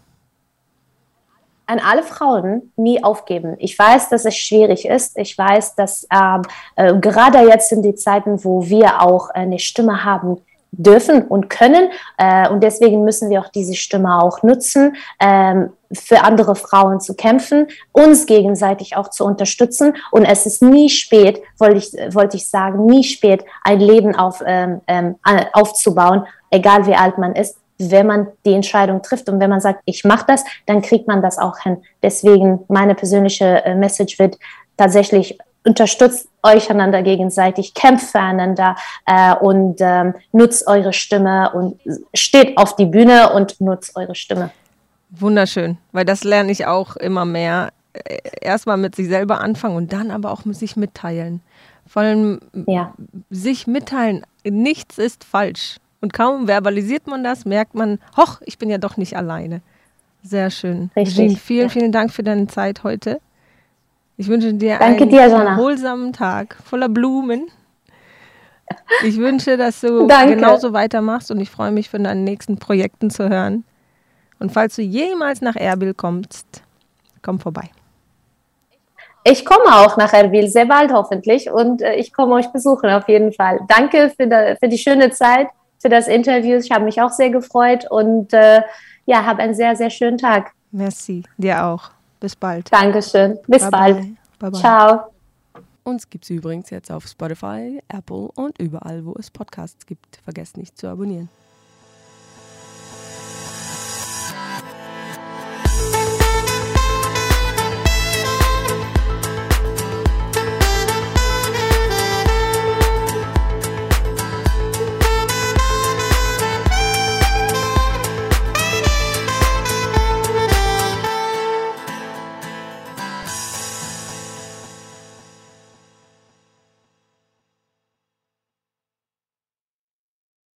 [1.70, 3.56] an alle Frauen nie aufgeben.
[3.60, 5.16] Ich weiß, dass es schwierig ist.
[5.20, 6.42] Ich weiß, dass ähm,
[6.76, 11.90] äh, gerade jetzt sind die Zeiten, wo wir auch eine Stimme haben dürfen und können.
[12.18, 17.16] Äh, und deswegen müssen wir auch diese Stimme auch nutzen, ähm, für andere Frauen zu
[17.16, 19.96] kämpfen, uns gegenseitig auch zu unterstützen.
[20.12, 24.44] Und es ist nie spät, wollte ich, wollte ich sagen, nie spät, ein Leben auf,
[24.46, 25.16] ähm, ähm
[25.54, 29.82] aufzubauen, egal wie alt man ist wenn man die Entscheidung trifft und wenn man sagt,
[29.86, 31.82] ich mache das, dann kriegt man das auch hin.
[32.04, 34.38] Deswegen meine persönliche äh, Message wird
[34.76, 41.80] tatsächlich unterstützt euch einander gegenseitig, kämpft füreinander äh, und ähm, nutzt eure Stimme und
[42.14, 44.52] steht auf die Bühne und nutzt eure Stimme.
[45.10, 47.72] Wunderschön, weil das lerne ich auch immer mehr.
[47.94, 51.42] Äh, erstmal mit sich selber anfangen und dann aber auch mit sich mitteilen.
[51.88, 52.94] Vor allem ja.
[53.30, 55.78] sich mitteilen, nichts ist falsch.
[56.02, 59.62] Und kaum verbalisiert man das, merkt man, hoch, ich bin ja doch nicht alleine.
[60.24, 60.92] Sehr schön.
[60.96, 61.16] Richtig.
[61.16, 61.70] Jean, vielen, ja.
[61.70, 63.20] vielen Dank für deine Zeit heute.
[64.20, 67.50] Ich wünsche dir Danke einen dir, erholsamen Tag voller Blumen.
[69.06, 73.30] Ich wünsche, dass du genauso weitermachst und ich freue mich von deinen nächsten Projekten zu
[73.30, 73.64] hören.
[74.38, 76.64] Und falls du jemals nach Erbil kommst,
[77.22, 77.70] komm vorbei.
[79.24, 83.08] Ich komme auch nach Erbil, sehr bald hoffentlich, und äh, ich komme euch besuchen auf
[83.08, 83.62] jeden Fall.
[83.70, 86.58] Danke für die, für die schöne Zeit für das Interview.
[86.58, 88.64] Ich habe mich auch sehr gefreut und äh,
[89.06, 90.52] ja, habe einen sehr, sehr schönen Tag.
[90.72, 91.92] Merci, dir auch.
[92.20, 92.72] Bis bald.
[92.72, 93.38] Dankeschön.
[93.48, 93.98] Bis bye bald.
[93.98, 94.52] Bye.
[94.52, 95.14] Bye Ciao.
[95.84, 100.18] Uns gibt es übrigens jetzt auf Spotify, Apple und überall, wo es Podcasts gibt.
[100.24, 101.30] Vergesst nicht zu abonnieren.